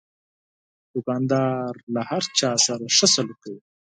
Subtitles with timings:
[0.93, 3.61] دوکاندار له هر چا سره ښه سلوک کوي.